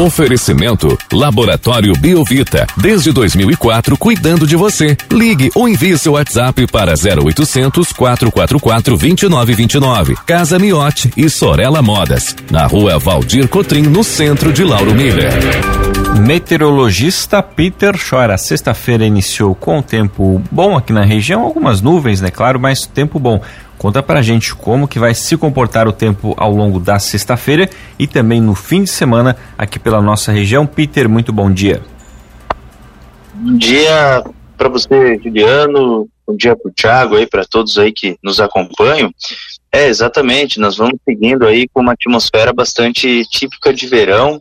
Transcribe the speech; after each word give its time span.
Oferecimento 0.00 0.96
Laboratório 1.12 1.92
Biovita, 1.92 2.66
desde 2.74 3.12
2004 3.12 3.98
cuidando 3.98 4.46
de 4.46 4.56
você. 4.56 4.96
Ligue 5.12 5.50
ou 5.54 5.68
envie 5.68 5.98
seu 5.98 6.14
WhatsApp 6.14 6.66
para 6.68 6.94
0800 6.94 7.92
444 7.92 8.96
2929. 8.96 10.16
Casa 10.24 10.58
Miote 10.58 11.12
e 11.18 11.28
Sorella 11.28 11.82
Modas, 11.82 12.34
na 12.50 12.66
Rua 12.66 12.98
Valdir 12.98 13.46
Cotrim, 13.46 13.82
no 13.82 14.02
centro 14.02 14.54
de 14.54 14.64
Lauro 14.64 14.94
Miller. 14.94 15.34
Meteorologista 16.26 17.42
Peter 17.42 17.94
Chora. 17.98 18.38
Sexta-feira 18.38 19.04
iniciou 19.04 19.54
com 19.54 19.82
tempo 19.82 20.42
bom 20.50 20.78
aqui 20.78 20.94
na 20.94 21.04
região, 21.04 21.42
algumas 21.42 21.82
nuvens, 21.82 22.22
né? 22.22 22.30
Claro, 22.30 22.58
mas 22.58 22.86
tempo 22.86 23.18
bom. 23.18 23.42
Conta 23.80 24.02
pra 24.02 24.20
gente 24.20 24.54
como 24.54 24.86
que 24.86 24.98
vai 24.98 25.14
se 25.14 25.38
comportar 25.38 25.88
o 25.88 25.92
tempo 25.92 26.34
ao 26.36 26.52
longo 26.52 26.78
da 26.78 26.98
sexta-feira 26.98 27.66
e 27.98 28.06
também 28.06 28.38
no 28.38 28.54
fim 28.54 28.84
de 28.84 28.90
semana 28.90 29.34
aqui 29.56 29.78
pela 29.78 30.02
nossa 30.02 30.30
região. 30.30 30.66
Peter, 30.66 31.08
muito 31.08 31.32
bom 31.32 31.50
dia. 31.50 31.80
Bom 33.32 33.56
dia 33.56 34.22
para 34.58 34.68
você, 34.68 35.18
Juliano. 35.24 36.06
Bom 36.26 36.36
dia 36.36 36.54
para 36.54 36.68
o 36.68 36.74
Thiago 36.74 37.16
aí, 37.16 37.26
para 37.26 37.42
todos 37.46 37.78
aí 37.78 37.90
que 37.90 38.18
nos 38.22 38.38
acompanham. 38.38 39.10
É, 39.72 39.88
exatamente, 39.88 40.60
nós 40.60 40.76
vamos 40.76 40.98
seguindo 41.02 41.46
aí 41.46 41.66
com 41.66 41.80
uma 41.80 41.94
atmosfera 41.94 42.52
bastante 42.52 43.24
típica 43.30 43.72
de 43.72 43.86
verão. 43.86 44.38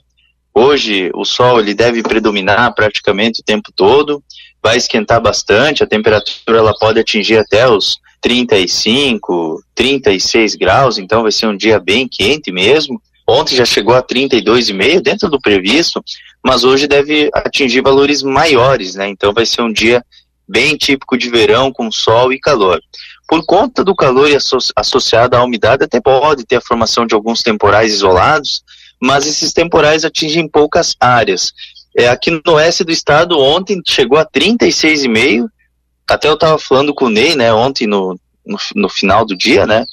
Hoje 0.54 1.12
o 1.16 1.24
sol 1.24 1.62
ele 1.62 1.74
deve 1.74 2.04
predominar 2.04 2.76
praticamente 2.76 3.40
o 3.40 3.46
tempo 3.46 3.72
todo, 3.74 4.22
vai 4.62 4.76
esquentar 4.76 5.22
bastante, 5.22 5.82
a 5.82 5.88
temperatura 5.88 6.58
ela 6.58 6.74
pode 6.78 7.00
atingir 7.00 7.38
até 7.38 7.70
os 7.70 8.02
35, 8.22 9.64
36 9.74 10.56
graus, 10.56 10.98
então 10.98 11.24
vai 11.24 11.32
ser 11.32 11.48
um 11.48 11.56
dia 11.56 11.80
bem 11.80 12.08
quente 12.08 12.52
mesmo. 12.52 13.02
Ontem 13.28 13.56
já 13.56 13.66
chegou 13.66 13.94
a 13.94 14.02
32,5 14.02 15.02
dentro 15.02 15.30
do 15.30 15.40
previsto, 15.40 16.04
mas 16.44 16.64
hoje 16.64 16.88
deve 16.88 17.30
atingir 17.34 17.82
valores 17.82 18.24
maiores, 18.24 18.96
né? 18.96 19.08
Então 19.08 19.34
vai 19.34 19.46
ser 19.46 19.62
um 19.62 19.72
dia 19.72 20.04
bem 20.48 20.76
típico 20.76 21.16
de 21.16 21.30
verão 21.30 21.72
com 21.72 21.92
sol 21.92 22.34
e 22.34 22.40
calor. 22.40 22.82
Por 23.28 23.46
conta 23.46 23.84
do 23.84 23.96
calor 23.96 24.28
associado 24.76 25.36
à 25.36 25.44
umidade, 25.44 25.84
até 25.84 26.02
pode 26.02 26.44
ter 26.44 26.56
a 26.56 26.62
formação 26.62 27.06
de 27.06 27.14
alguns 27.14 27.44
temporais 27.44 27.94
isolados, 27.94 28.64
mas 29.00 29.28
esses 29.28 29.54
temporais 29.54 30.04
atingem 30.04 30.48
poucas 30.48 30.96
áreas. 31.00 31.54
É, 31.96 32.10
aqui 32.10 32.32
no 32.32 32.42
oeste 32.54 32.84
do 32.84 32.92
estado, 32.92 33.38
ontem 33.38 33.80
chegou 33.86 34.18
a 34.18 34.26
36,5 34.26 35.48
até 36.10 36.28
eu 36.28 36.34
estava 36.34 36.58
falando 36.58 36.94
com 36.94 37.06
o 37.06 37.10
Ney, 37.10 37.36
né, 37.36 37.54
ontem 37.54 37.88
no, 37.88 38.20
no, 38.46 38.58
no, 38.76 38.90
final 38.90 39.26
do 39.26 39.38
dia, 39.38 39.66
né? 39.66 39.86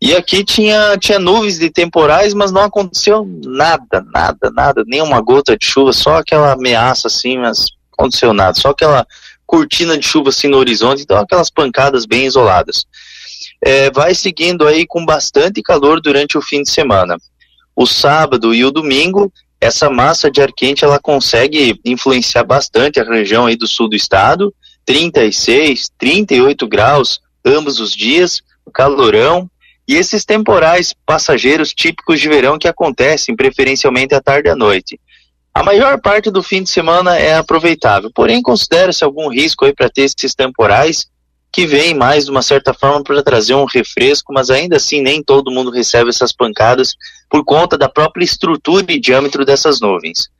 E 0.00 0.14
aqui 0.16 0.42
tinha, 0.44 0.96
tinha 0.98 1.18
nuvens 1.18 1.58
de 1.58 1.70
temporais, 1.70 2.34
mas 2.34 2.50
não 2.50 2.62
aconteceu 2.62 3.24
nada, 3.44 4.04
nada, 4.12 4.50
nada, 4.50 4.82
nenhuma 4.86 5.20
gota 5.20 5.56
de 5.56 5.64
chuva, 5.64 5.92
só 5.92 6.16
aquela 6.16 6.52
ameaça 6.52 7.06
assim, 7.06 7.38
mas 7.38 7.66
aconteceu 7.92 8.32
nada, 8.32 8.54
só 8.54 8.70
aquela 8.70 9.06
cortina 9.46 9.96
de 9.96 10.04
chuva 10.04 10.30
assim 10.30 10.48
no 10.48 10.56
horizonte, 10.56 11.02
então 11.02 11.18
aquelas 11.18 11.50
pancadas 11.50 12.06
bem 12.06 12.24
isoladas. 12.24 12.84
É, 13.64 13.90
vai 13.90 14.14
seguindo 14.14 14.66
aí 14.66 14.86
com 14.86 15.04
bastante 15.04 15.62
calor 15.62 16.00
durante 16.00 16.36
o 16.36 16.42
fim 16.42 16.62
de 16.62 16.70
semana. 16.70 17.16
O 17.76 17.86
sábado 17.86 18.52
e 18.52 18.64
o 18.64 18.72
domingo, 18.72 19.32
essa 19.60 19.88
massa 19.88 20.30
de 20.30 20.40
ar 20.40 20.50
quente 20.52 20.84
ela 20.84 20.98
consegue 20.98 21.78
influenciar 21.84 22.42
bastante 22.42 22.98
a 22.98 23.04
região 23.04 23.46
aí 23.46 23.54
do 23.54 23.68
sul 23.68 23.88
do 23.88 23.94
estado 23.94 24.52
36, 24.84 25.90
38 25.98 26.66
graus 26.66 27.20
ambos 27.44 27.80
os 27.80 27.94
dias, 27.94 28.40
calorão, 28.72 29.50
e 29.86 29.96
esses 29.96 30.24
temporais 30.24 30.94
passageiros 31.04 31.74
típicos 31.74 32.20
de 32.20 32.28
verão 32.28 32.58
que 32.58 32.68
acontecem 32.68 33.34
preferencialmente 33.34 34.14
à 34.14 34.20
tarde 34.20 34.48
e 34.48 34.52
à 34.52 34.56
noite. 34.56 34.98
A 35.52 35.62
maior 35.62 36.00
parte 36.00 36.30
do 36.30 36.42
fim 36.42 36.62
de 36.62 36.70
semana 36.70 37.18
é 37.18 37.36
aproveitável, 37.36 38.10
porém 38.14 38.40
considera-se 38.40 39.04
algum 39.04 39.28
risco 39.28 39.64
aí 39.64 39.74
para 39.74 39.90
ter 39.90 40.02
esses 40.02 40.34
temporais 40.34 41.06
que 41.52 41.66
vêm 41.66 41.94
mais 41.94 42.24
de 42.24 42.30
uma 42.30 42.40
certa 42.40 42.72
forma 42.72 43.02
para 43.02 43.22
trazer 43.22 43.54
um 43.54 43.66
refresco, 43.66 44.32
mas 44.32 44.48
ainda 44.48 44.76
assim 44.76 45.02
nem 45.02 45.22
todo 45.22 45.50
mundo 45.50 45.70
recebe 45.70 46.08
essas 46.08 46.32
pancadas 46.32 46.94
por 47.28 47.44
conta 47.44 47.76
da 47.76 47.88
própria 47.88 48.24
estrutura 48.24 48.86
e 48.88 48.98
diâmetro 48.98 49.44
dessas 49.44 49.78
nuvens. 49.78 50.30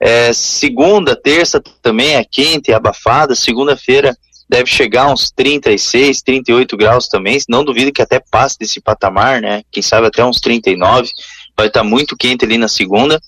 É, 0.00 0.32
segunda, 0.32 1.16
terça 1.16 1.62
também 1.80 2.16
é 2.16 2.24
quente 2.24 2.70
e 2.70 2.74
abafada. 2.74 3.34
Segunda-feira 3.34 4.16
deve 4.48 4.66
chegar 4.66 5.10
uns 5.10 5.30
36, 5.30 6.22
38 6.22 6.76
graus 6.76 7.08
também. 7.08 7.38
Não 7.48 7.64
duvido 7.64 7.92
que 7.92 8.02
até 8.02 8.20
passe 8.30 8.58
desse 8.58 8.80
patamar, 8.80 9.40
né? 9.40 9.62
Quem 9.70 9.82
sabe 9.82 10.06
até 10.06 10.24
uns 10.24 10.40
39. 10.40 11.08
Vai 11.56 11.68
estar 11.68 11.80
tá 11.80 11.84
muito 11.84 12.16
quente 12.16 12.44
ali 12.44 12.58
na 12.58 12.68
segunda. 12.68 13.20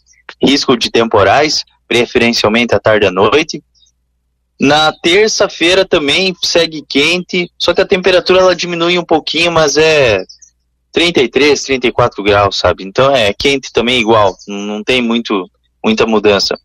Risco 0.43 0.77
de 0.77 0.91
temporais, 0.91 1.65
preferencialmente 1.87 2.75
à 2.75 2.81
tarde 2.81 3.07
e 3.07 3.09
à 3.09 3.13
noite. 3.13 3.63
Na 4.59 4.91
terça-feira 4.91 5.85
também 5.85 6.35
segue 6.43 6.83
quente, 6.89 7.51
só 7.59 7.75
que 7.75 7.83
a 7.83 7.87
temperatura 7.87 8.41
ela 8.41 8.57
diminui 8.57 8.99
um 8.99 9.05
pouquinho, 9.05 9.53
mas 9.53 9.77
é 9.77 10.25
33, 10.93 11.63
34 11.63 12.23
graus, 12.23 12.57
sabe? 12.57 12.83
Então 12.83 13.15
é 13.15 13.35
quente 13.35 13.71
também 13.71 14.01
igual, 14.01 14.35
não 14.49 14.83
tem 14.83 15.03
muito 15.03 15.47
muita 15.87 16.05
mudança. 16.05 16.59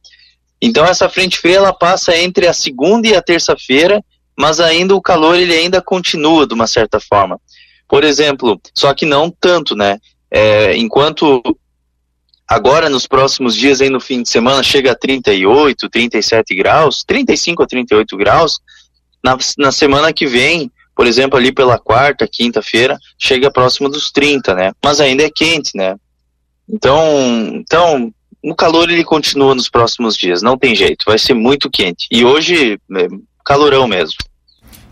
Então 0.59 0.83
essa 0.83 1.07
frente 1.07 1.37
fria 1.37 1.57
ela 1.57 1.71
passa 1.71 2.17
entre 2.17 2.47
a 2.47 2.53
segunda 2.53 3.07
e 3.07 3.15
a 3.15 3.21
terça-feira, 3.21 4.03
mas 4.35 4.59
ainda 4.59 4.95
o 4.95 5.01
calor 5.01 5.37
ele 5.37 5.53
ainda 5.53 5.79
continua 5.79 6.47
de 6.47 6.55
uma 6.55 6.65
certa 6.65 6.99
forma. 6.99 7.39
Por 7.87 8.03
exemplo, 8.03 8.59
só 8.73 8.91
que 8.95 9.05
não 9.05 9.29
tanto, 9.29 9.75
né? 9.75 9.99
É, 10.31 10.75
enquanto 10.75 11.41
agora 12.47 12.89
nos 12.89 13.05
próximos 13.05 13.55
dias 13.55 13.79
aí 13.79 13.89
no 13.89 13.99
fim 13.99 14.23
de 14.23 14.29
semana 14.29 14.63
chega 14.63 14.93
a 14.93 14.95
38, 14.95 15.87
37 15.87 16.55
graus, 16.55 17.03
35 17.03 17.61
a 17.61 17.67
38 17.67 18.17
graus, 18.17 18.59
na, 19.23 19.37
na 19.57 19.71
semana 19.71 20.11
que 20.11 20.25
vem, 20.25 20.71
por 20.95 21.05
exemplo, 21.05 21.37
ali 21.37 21.51
pela 21.51 21.77
quarta, 21.77 22.27
quinta-feira, 22.27 22.97
chega 23.19 23.51
próximo 23.51 23.87
dos 23.87 24.09
30, 24.11 24.55
né? 24.55 24.71
Mas 24.83 24.99
ainda 24.99 25.23
é 25.23 25.29
quente, 25.29 25.75
né? 25.75 25.95
Então, 26.67 26.97
então 27.53 28.11
o 28.43 28.55
calor 28.55 28.89
ele 28.89 29.03
continua 29.03 29.53
nos 29.53 29.69
próximos 29.69 30.15
dias, 30.15 30.41
não 30.41 30.57
tem 30.57 30.75
jeito, 30.75 31.05
vai 31.05 31.17
ser 31.17 31.33
muito 31.33 31.69
quente. 31.69 32.07
E 32.11 32.25
hoje, 32.25 32.79
é, 32.95 33.07
calorão 33.45 33.87
mesmo. 33.87 34.17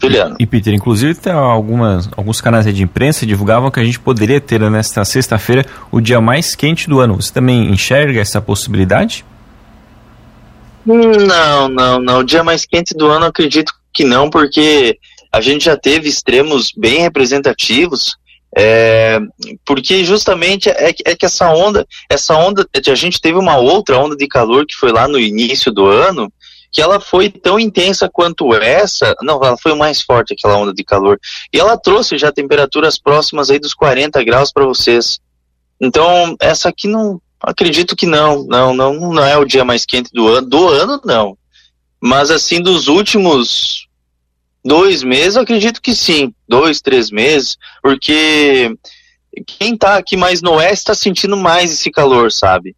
Juliano. 0.02 0.38
E, 0.40 0.46
Peter, 0.46 0.74
inclusive 0.74 1.16
tem 1.16 1.34
algumas, 1.34 2.10
alguns 2.16 2.40
canais 2.40 2.66
de 2.74 2.82
imprensa 2.82 3.26
divulgavam 3.26 3.70
que 3.70 3.80
a 3.80 3.84
gente 3.84 4.00
poderia 4.00 4.40
ter 4.40 4.62
nesta 4.70 5.04
sexta-feira 5.04 5.66
o 5.92 6.00
dia 6.00 6.22
mais 6.22 6.56
quente 6.56 6.88
do 6.88 7.00
ano. 7.00 7.16
Você 7.22 7.34
também 7.34 7.70
enxerga 7.70 8.22
essa 8.22 8.40
possibilidade? 8.40 9.26
Não, 10.86 11.68
não, 11.68 12.00
não. 12.00 12.20
O 12.20 12.24
dia 12.24 12.44
mais 12.44 12.66
quente 12.66 12.96
do 12.96 13.08
ano 13.08 13.26
acredito 13.26 13.74
que 13.94 14.06
não, 14.06 14.30
porque 14.30 14.98
a 15.32 15.42
gente 15.42 15.66
já 15.66 15.76
teve 15.76 16.08
extremos 16.08 16.72
bem 16.76 17.02
representativos 17.02 18.18
é, 18.58 19.20
porque 19.66 20.04
justamente 20.04 20.70
é, 20.70 20.90
é, 21.06 21.16
que 21.16 21.26
essa 21.26 21.52
onda, 21.52 21.88
essa 22.10 22.36
onda, 22.36 22.68
a 22.74 22.96
gente 22.96 23.22
teve 23.22 23.38
uma 23.38 23.58
outra 23.58 23.98
onda 23.98 24.16
de 24.16 24.28
calor 24.28 24.66
que 24.66 24.76
foi 24.76 24.92
lá 24.92 25.08
no 25.08 25.20
início 25.20 25.72
do 25.72 25.86
ano, 25.86 26.32
que 26.72 26.82
ela 26.82 27.00
foi 27.00 27.30
tão 27.30 27.60
intensa 27.60 28.10
quanto 28.12 28.54
essa, 28.56 29.16
não, 29.22 29.36
ela 29.44 29.58
foi 29.58 29.74
mais 29.76 30.02
forte 30.02 30.34
aquela 30.34 30.58
onda 30.58 30.74
de 30.74 30.84
calor, 30.84 31.20
e 31.54 31.60
ela 31.60 31.78
trouxe 31.78 32.18
já 32.18 32.32
temperaturas 32.32 33.00
próximas 33.00 33.50
aí 33.50 33.60
dos 33.60 33.74
40 33.74 34.24
graus 34.24 34.52
para 34.52 34.66
vocês. 34.66 35.20
Então, 35.82 36.36
essa 36.40 36.70
aqui 36.70 36.88
não, 36.88 37.22
acredito 37.42 37.96
que 37.96 38.06
não, 38.06 38.44
não, 38.44 38.74
não, 38.74 39.14
não 39.14 39.24
é 39.24 39.38
o 39.38 39.46
dia 39.46 39.64
mais 39.64 39.86
quente 39.86 40.12
do 40.12 40.28
ano, 40.28 40.48
do 40.48 40.68
ano 40.68 41.02
não. 41.06 41.38
Mas 42.02 42.32
assim, 42.32 42.62
dos 42.62 42.88
últimos 42.88 43.89
Dois 44.64 45.04
meses, 45.04 45.38
acredito 45.38 45.82
que 45.82 45.96
sim. 45.96 46.34
Dois, 46.48 46.82
três 46.82 47.10
meses, 47.10 47.58
porque 47.82 48.76
quem 49.46 49.78
tá 49.78 49.96
aqui 49.96 50.18
mais 50.18 50.42
no 50.42 50.54
oeste 50.54 50.80
está 50.80 50.96
sentindo 50.96 51.38
mais 51.38 51.72
esse 51.72 51.90
calor, 51.92 52.32
sabe? 52.32 52.76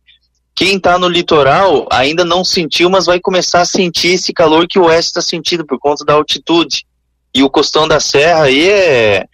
Quem 0.54 0.80
tá 0.80 1.00
no 1.00 1.08
litoral 1.08 1.88
ainda 1.92 2.24
não 2.24 2.44
sentiu, 2.44 2.90
mas 2.90 3.06
vai 3.06 3.20
começar 3.20 3.62
a 3.62 3.66
sentir 3.66 4.10
esse 4.10 4.34
calor 4.34 4.68
que 4.68 4.78
o 4.78 4.86
oeste 4.86 5.10
está 5.10 5.22
sentindo 5.22 5.66
por 5.66 5.80
conta 5.80 6.06
da 6.06 6.14
altitude. 6.14 6.86
E 7.34 7.42
o 7.42 7.50
costão 7.50 7.88
da 7.88 8.00
serra 8.00 8.44
aí 8.44 8.70
é, 8.70 9.26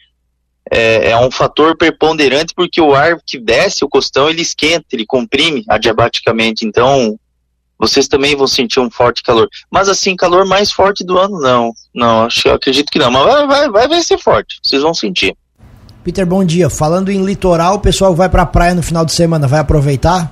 é, 0.71 1.09
é, 1.09 1.17
um 1.17 1.31
fator 1.31 1.75
preponderante 1.75 2.53
porque 2.55 2.79
o 2.79 2.93
ar 2.93 3.19
que 3.25 3.39
desce 3.39 3.83
o 3.83 3.89
costão 3.89 4.29
ele 4.29 4.41
esquenta, 4.41 4.85
ele 4.93 5.05
comprime 5.05 5.65
adiabaticamente. 5.67 6.65
Então 6.65 7.19
vocês 7.79 8.07
também 8.07 8.35
vão 8.35 8.47
sentir 8.47 8.79
um 8.79 8.89
forte 8.89 9.21
calor. 9.21 9.47
Mas 9.69 9.87
assim, 9.87 10.15
calor 10.15 10.45
mais 10.45 10.71
forte 10.71 11.03
do 11.03 11.17
ano, 11.17 11.39
não. 11.39 11.73
Não, 11.93 12.25
acho, 12.25 12.49
acredito 12.49 12.91
que 12.91 12.99
não. 12.99 13.11
Mas 13.11 13.23
vai, 13.23 13.47
vai, 13.47 13.69
vai, 13.69 13.87
vai 13.87 14.01
ser 14.01 14.17
forte. 14.17 14.59
Vocês 14.63 14.81
vão 14.81 14.93
sentir. 14.93 15.35
Peter, 16.03 16.25
bom 16.25 16.43
dia. 16.43 16.69
Falando 16.69 17.11
em 17.11 17.23
litoral, 17.23 17.75
o 17.75 17.79
pessoal 17.79 18.15
vai 18.15 18.29
pra 18.29 18.45
praia 18.45 18.73
no 18.73 18.81
final 18.81 19.05
de 19.05 19.11
semana, 19.11 19.47
vai 19.47 19.59
aproveitar? 19.59 20.31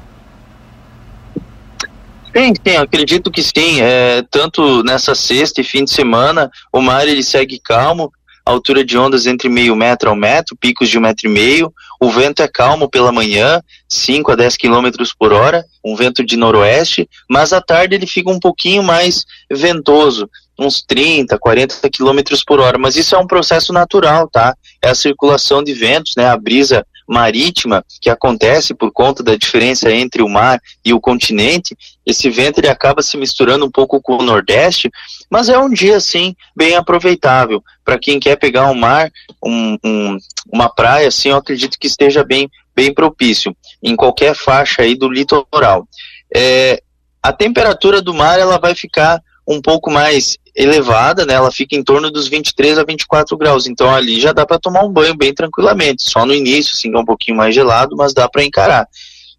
Sim, 2.36 2.53
sim, 2.65 2.75
acredito 2.75 3.31
que 3.31 3.42
sim. 3.42 3.81
É, 3.81 4.24
tanto 4.30 4.83
nessa 4.83 5.13
sexta 5.15 5.62
e 5.62 5.63
fim 5.63 5.86
de 5.86 5.91
semana, 5.91 6.50
o 6.71 6.81
mar 6.81 7.07
ele 7.07 7.24
segue 7.24 7.59
calmo. 7.59 8.12
Altura 8.45 8.86
de 8.86 8.97
ondas 8.97 9.25
entre 9.25 9.50
meio 9.50 9.75
metro 9.75 10.09
ao 10.09 10.15
metro, 10.15 10.56
picos 10.56 10.89
de 10.89 10.97
um 10.97 11.01
metro 11.01 11.27
e 11.27 11.31
meio. 11.31 11.74
O 12.00 12.09
vento 12.12 12.42
é 12.42 12.47
calmo 12.47 12.89
pela 12.89 13.12
manhã, 13.12 13.62
5 13.89 14.31
a 14.31 14.36
10 14.36 14.57
quilômetros 14.57 15.13
por 15.13 15.33
hora, 15.33 15.65
um 15.83 15.95
vento 15.95 16.24
de 16.24 16.38
noroeste, 16.38 17.09
mas 17.30 17.53
à 17.53 17.62
tarde 17.62 17.95
ele 17.95 18.06
fica 18.06 18.30
um 18.30 18.39
pouquinho 18.39 18.83
mais 18.83 19.25
ventoso, 19.51 20.30
uns 20.59 20.81
30, 20.83 21.38
40 21.38 21.89
quilômetros 21.89 22.44
por 22.44 22.59
hora. 22.59 22.77
Mas 22.77 22.95
isso 22.95 23.15
é 23.15 23.18
um 23.18 23.27
processo 23.27 23.74
natural, 23.74 24.30
tá? 24.30 24.56
É 24.81 24.89
a 24.89 24.95
circulação 24.95 25.63
de 25.63 25.74
ventos, 25.74 26.13
né? 26.15 26.27
A 26.27 26.38
brisa 26.38 26.86
marítima 27.07 27.85
que 28.01 28.09
acontece 28.09 28.73
por 28.73 28.91
conta 28.91 29.23
da 29.23 29.35
diferença 29.35 29.91
entre 29.91 30.21
o 30.21 30.29
mar 30.29 30.59
e 30.83 30.93
o 30.93 30.99
continente, 30.99 31.75
esse 32.05 32.29
vento 32.29 32.59
ele 32.59 32.67
acaba 32.67 33.01
se 33.01 33.17
misturando 33.17 33.65
um 33.65 33.71
pouco 33.71 34.01
com 34.01 34.17
o 34.17 34.23
Nordeste, 34.23 34.91
mas 35.29 35.49
é 35.49 35.57
um 35.57 35.69
dia 35.69 35.97
assim 35.97 36.35
bem 36.55 36.75
aproveitável 36.75 37.63
para 37.83 37.99
quem 37.99 38.19
quer 38.19 38.35
pegar 38.37 38.69
um 38.69 38.75
mar, 38.75 39.11
um, 39.43 39.77
um, 39.83 40.17
uma 40.51 40.69
praia 40.69 41.07
assim, 41.07 41.29
eu 41.29 41.37
acredito 41.37 41.77
que 41.79 41.87
esteja 41.87 42.23
bem 42.23 42.49
bem 42.75 42.93
propício 42.93 43.55
em 43.81 43.95
qualquer 43.95 44.35
faixa 44.35 44.81
aí 44.81 44.95
do 44.95 45.07
litoral. 45.07 45.87
É, 46.35 46.81
a 47.23 47.31
temperatura 47.31 48.01
do 48.01 48.13
mar 48.13 48.37
ela 48.37 48.59
vai 48.59 48.75
ficar 48.75 49.21
um 49.47 49.61
pouco 49.61 49.89
mais 49.89 50.37
elevada, 50.55 51.25
né? 51.25 51.33
Ela 51.33 51.51
fica 51.51 51.75
em 51.75 51.83
torno 51.83 52.09
dos 52.09 52.27
23 52.27 52.77
a 52.77 52.83
24 52.83 53.35
graus. 53.37 53.67
Então 53.67 53.93
ali 53.93 54.19
já 54.19 54.31
dá 54.31 54.45
para 54.45 54.59
tomar 54.59 54.83
um 54.83 54.91
banho 54.91 55.15
bem 55.15 55.33
tranquilamente. 55.33 56.03
Só 56.03 56.25
no 56.25 56.33
início, 56.33 56.73
assim, 56.73 56.93
é 56.93 56.97
um 56.97 57.05
pouquinho 57.05 57.37
mais 57.37 57.53
gelado, 57.53 57.95
mas 57.97 58.13
dá 58.13 58.29
para 58.29 58.43
encarar. 58.43 58.87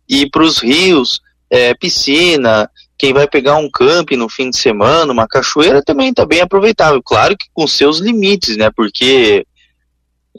E 0.08 0.28
para 0.28 0.42
os 0.42 0.58
rios, 0.58 1.20
é, 1.50 1.74
piscina, 1.74 2.70
quem 2.98 3.12
vai 3.12 3.26
pegar 3.26 3.56
um 3.56 3.70
camping 3.70 4.16
no 4.16 4.28
fim 4.28 4.50
de 4.50 4.58
semana, 4.58 5.12
uma 5.12 5.26
cachoeira 5.26 5.82
também 5.82 6.10
está 6.10 6.26
bem 6.26 6.40
aproveitável. 6.40 7.02
Claro 7.02 7.36
que 7.36 7.46
com 7.54 7.66
seus 7.66 7.98
limites, 7.98 8.56
né? 8.56 8.70
Porque 8.74 9.46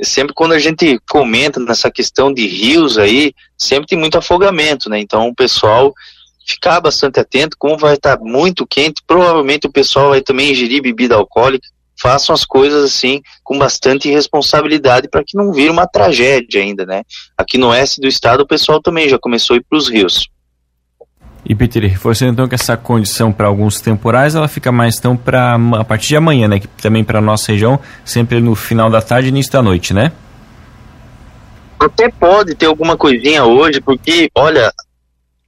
sempre 0.04 0.34
quando 0.34 0.54
a 0.54 0.60
gente 0.60 1.00
comenta 1.10 1.60
nessa 1.60 1.90
questão 1.90 2.32
de 2.32 2.46
rios 2.46 3.00
aí, 3.00 3.34
sempre 3.58 3.88
tem 3.88 3.98
muito 3.98 4.18
afogamento, 4.18 4.90
né? 4.90 5.00
Então 5.00 5.28
o 5.28 5.36
pessoal 5.36 5.94
ficar 6.48 6.80
bastante 6.80 7.20
atento, 7.20 7.58
como 7.60 7.78
vai 7.78 7.96
estar 7.96 8.18
muito 8.20 8.66
quente, 8.66 9.04
provavelmente 9.06 9.68
o 9.68 9.72
pessoal 9.72 10.10
vai 10.10 10.22
também 10.22 10.52
ingerir 10.52 10.82
bebida 10.82 11.16
alcoólica. 11.16 11.68
Façam 12.00 12.34
as 12.34 12.46
coisas 12.46 12.84
assim 12.84 13.22
com 13.44 13.58
bastante 13.58 14.10
responsabilidade 14.10 15.10
para 15.10 15.24
que 15.26 15.36
não 15.36 15.52
vire 15.52 15.70
uma 15.70 15.88
tragédia 15.88 16.62
ainda, 16.62 16.86
né? 16.86 17.02
Aqui 17.36 17.58
no 17.58 17.70
oeste 17.70 18.00
do 18.00 18.08
estado 18.08 18.42
o 18.42 18.48
pessoal 18.48 18.82
também 18.82 19.10
já 19.10 19.18
começou 19.18 19.56
a 19.56 19.58
ir 19.58 19.66
para 19.68 19.78
os 19.78 19.90
rios. 19.90 20.30
E 21.44 21.56
Peter, 21.56 21.82
reforçando 21.82 22.32
então 22.32 22.48
que 22.48 22.56
essa 22.56 22.78
condição 22.78 23.32
para 23.32 23.48
alguns 23.48 23.82
temporais, 23.82 24.36
ela 24.36 24.48
fica 24.48 24.72
mais 24.72 24.98
então 24.98 25.18
para 25.18 25.56
a 25.56 25.84
partir 25.84 26.10
de 26.10 26.18
amanhã, 26.18 26.48
né? 26.48 26.60
Que 26.60 26.68
também 26.68 27.04
para 27.04 27.20
nossa 27.20 27.52
região, 27.52 27.80
sempre 28.06 28.40
no 28.40 28.54
final 28.54 28.90
da 28.90 29.02
tarde 29.02 29.28
e 29.28 29.30
início 29.30 29.52
da 29.52 29.62
noite, 29.62 29.94
né? 29.94 30.12
Até 31.80 32.10
pode 32.10 32.56
ter 32.56 32.66
alguma 32.66 32.98
coisinha 32.98 33.46
hoje, 33.46 33.80
porque, 33.80 34.30
olha, 34.36 34.72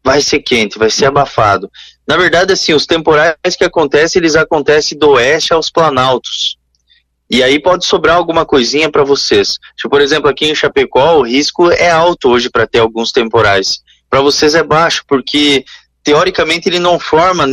vai 0.03 0.21
ser 0.21 0.39
quente, 0.39 0.79
vai 0.79 0.89
ser 0.89 1.05
abafado. 1.05 1.69
Na 2.07 2.17
verdade, 2.17 2.53
assim, 2.53 2.73
os 2.73 2.85
temporais 2.85 3.35
que 3.57 3.63
acontecem, 3.63 4.19
eles 4.19 4.35
acontecem 4.35 4.97
do 4.97 5.11
oeste 5.11 5.53
aos 5.53 5.69
planaltos. 5.69 6.57
E 7.29 7.43
aí 7.43 7.59
pode 7.59 7.85
sobrar 7.85 8.15
alguma 8.15 8.45
coisinha 8.45 8.89
para 8.89 9.03
vocês. 9.03 9.59
Tipo, 9.75 9.89
por 9.89 10.01
exemplo, 10.01 10.27
aqui 10.27 10.45
em 10.45 10.55
Chapecó, 10.55 11.17
o 11.17 11.21
risco 11.21 11.71
é 11.71 11.89
alto 11.91 12.29
hoje 12.29 12.49
para 12.49 12.65
ter 12.65 12.79
alguns 12.79 13.11
temporais. 13.11 13.81
Para 14.09 14.21
vocês 14.21 14.55
é 14.55 14.63
baixo, 14.63 15.03
porque 15.07 15.63
teoricamente 16.03 16.67
ele 16.67 16.79
não 16.79 16.99
forma 16.99 17.45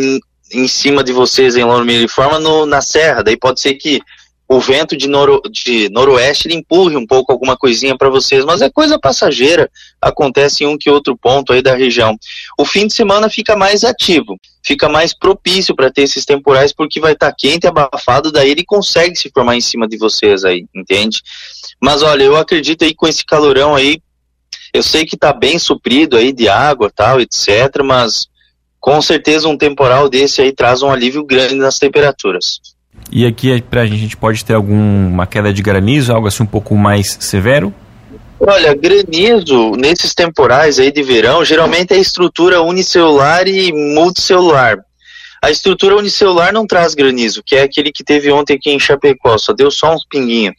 em 0.50 0.68
cima 0.68 1.04
de 1.04 1.12
vocês 1.12 1.56
em 1.56 1.64
Lome, 1.64 1.92
ele 1.92 2.08
forma 2.08 2.38
no, 2.38 2.64
na 2.64 2.80
serra. 2.80 3.22
Daí 3.22 3.36
pode 3.36 3.60
ser 3.60 3.74
que 3.74 4.00
o 4.48 4.60
vento 4.60 4.96
de, 4.96 5.08
noro, 5.08 5.40
de 5.50 5.88
noroeste 5.90 6.48
empurre 6.54 6.96
um 6.96 7.06
pouco 7.06 7.32
alguma 7.32 7.56
coisinha 7.56 7.96
para 7.96 8.08
vocês, 8.08 8.44
mas 8.44 8.62
é 8.62 8.70
coisa 8.70 8.98
passageira, 8.98 9.68
acontece 10.00 10.62
em 10.62 10.66
um 10.68 10.78
que 10.78 10.88
outro 10.88 11.16
ponto 11.16 11.52
aí 11.52 11.60
da 11.60 11.74
região. 11.74 12.16
O 12.56 12.64
fim 12.64 12.86
de 12.86 12.94
semana 12.94 13.28
fica 13.28 13.56
mais 13.56 13.82
ativo, 13.82 14.38
fica 14.64 14.88
mais 14.88 15.12
propício 15.12 15.74
para 15.74 15.90
ter 15.90 16.02
esses 16.02 16.24
temporais, 16.24 16.72
porque 16.72 17.00
vai 17.00 17.12
estar 17.12 17.30
tá 17.30 17.36
quente 17.36 17.66
abafado, 17.66 18.30
daí 18.30 18.50
ele 18.50 18.64
consegue 18.64 19.16
se 19.16 19.30
formar 19.30 19.56
em 19.56 19.60
cima 19.60 19.88
de 19.88 19.96
vocês 19.96 20.44
aí, 20.44 20.64
entende? 20.74 21.22
Mas 21.82 22.02
olha, 22.02 22.22
eu 22.22 22.36
acredito 22.36 22.84
aí 22.84 22.94
com 22.94 23.08
esse 23.08 23.24
calorão 23.24 23.74
aí, 23.74 24.00
eu 24.72 24.82
sei 24.82 25.04
que 25.04 25.16
está 25.16 25.32
bem 25.32 25.58
suprido 25.58 26.16
aí 26.16 26.32
de 26.32 26.48
água 26.48 26.90
tal, 26.94 27.20
etc., 27.20 27.82
mas 27.84 28.26
com 28.78 29.02
certeza 29.02 29.48
um 29.48 29.58
temporal 29.58 30.08
desse 30.08 30.40
aí 30.40 30.52
traz 30.52 30.82
um 30.82 30.90
alívio 30.90 31.24
grande 31.24 31.56
nas 31.56 31.78
temperaturas. 31.78 32.60
E 33.16 33.24
aqui 33.24 33.62
para 33.62 33.80
a 33.80 33.86
gente 33.86 34.14
pode 34.14 34.44
ter 34.44 34.52
alguma 34.52 35.26
queda 35.26 35.50
de 35.50 35.62
granizo, 35.62 36.12
algo 36.12 36.28
assim 36.28 36.42
um 36.42 36.46
pouco 36.46 36.76
mais 36.76 37.16
severo? 37.18 37.72
Olha, 38.38 38.74
granizo 38.74 39.70
nesses 39.70 40.14
temporais 40.14 40.78
aí 40.78 40.92
de 40.92 41.02
verão, 41.02 41.42
geralmente 41.42 41.94
é 41.94 41.96
estrutura 41.96 42.60
unicelular 42.60 43.48
e 43.48 43.72
multicelular. 43.72 44.76
A 45.42 45.50
estrutura 45.50 45.96
unicelular 45.96 46.52
não 46.52 46.66
traz 46.66 46.92
granizo, 46.92 47.42
que 47.42 47.56
é 47.56 47.62
aquele 47.62 47.90
que 47.90 48.04
teve 48.04 48.30
ontem 48.30 48.56
aqui 48.56 48.70
em 48.70 48.78
Chapecó, 48.78 49.38
só 49.38 49.54
deu 49.54 49.70
só 49.70 49.94
uns 49.94 50.04
pinguinhos. 50.04 50.54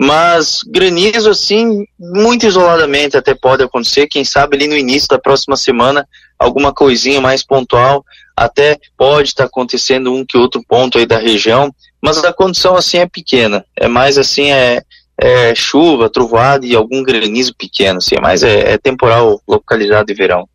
Mas 0.00 0.60
granizo, 0.66 1.28
assim, 1.28 1.84
muito 2.00 2.46
isoladamente 2.46 3.18
até 3.18 3.34
pode 3.34 3.62
acontecer. 3.62 4.06
Quem 4.06 4.24
sabe 4.24 4.56
ali 4.56 4.66
no 4.66 4.78
início 4.78 5.10
da 5.10 5.18
próxima 5.18 5.58
semana, 5.58 6.08
alguma 6.38 6.72
coisinha 6.72 7.20
mais 7.20 7.44
pontual, 7.44 8.02
até 8.44 8.78
pode 8.96 9.28
estar 9.28 9.44
tá 9.44 9.48
acontecendo 9.48 10.12
um 10.12 10.24
que 10.24 10.36
outro 10.36 10.62
ponto 10.66 10.98
aí 10.98 11.06
da 11.06 11.18
região. 11.18 11.72
Mas 12.00 12.22
a 12.24 12.32
condição, 12.32 12.76
assim, 12.76 12.98
é 12.98 13.06
pequena. 13.06 13.64
É 13.76 13.88
mais, 13.88 14.18
assim, 14.18 14.50
é, 14.50 14.82
é 15.20 15.54
chuva, 15.54 16.08
trovoada 16.08 16.64
e 16.64 16.74
algum 16.74 17.02
granizo 17.02 17.54
pequeno, 17.56 17.98
assim. 17.98 18.16
Mas 18.20 18.42
é, 18.42 18.72
é 18.72 18.78
temporal 18.78 19.40
localizado 19.46 20.06
de 20.06 20.14
verão. 20.14 20.48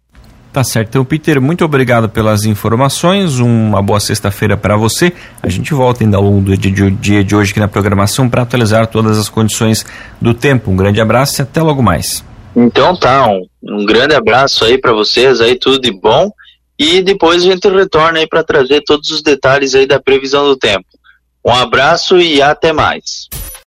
Tá 0.54 0.64
certo. 0.64 0.90
Então, 0.90 1.04
Peter, 1.04 1.42
muito 1.42 1.66
obrigado 1.66 2.08
pelas 2.08 2.46
informações. 2.46 3.40
Uma 3.40 3.82
boa 3.82 4.00
sexta-feira 4.00 4.56
para 4.56 4.78
você. 4.78 5.12
A 5.42 5.50
gente 5.50 5.74
volta 5.74 6.04
ainda 6.04 6.18
ao 6.18 6.24
longo 6.24 6.42
do 6.42 6.56
dia 6.56 7.24
de 7.24 7.36
hoje 7.36 7.50
aqui 7.50 7.60
na 7.60 7.68
programação 7.68 8.30
para 8.30 8.44
atualizar 8.44 8.86
todas 8.86 9.18
as 9.18 9.28
condições 9.28 9.84
do 10.22 10.32
tempo. 10.32 10.70
Um 10.70 10.76
grande 10.76 11.02
abraço 11.02 11.42
e 11.42 11.44
até 11.44 11.60
logo 11.60 11.82
mais. 11.82 12.24
Então 12.56 12.96
tá, 12.96 13.28
um, 13.28 13.42
um 13.64 13.84
grande 13.84 14.14
abraço 14.14 14.64
aí 14.64 14.78
para 14.78 14.94
vocês, 14.94 15.42
aí 15.42 15.56
tudo 15.56 15.82
de 15.82 15.92
bom. 15.92 16.32
E 16.78 17.02
depois 17.02 17.44
a 17.44 17.46
gente 17.46 17.68
retorna 17.70 18.20
aí 18.20 18.28
para 18.28 18.44
trazer 18.44 18.82
todos 18.82 19.10
os 19.12 19.22
detalhes 19.22 19.76
aí 19.76 19.86
da 19.86 20.00
previsão 20.00 20.46
do 20.46 20.58
tempo. 20.58 20.86
Um 21.46 21.52
abraço 21.52 22.20
e 22.20 22.42
até 22.42 22.72
mais. 22.72 23.28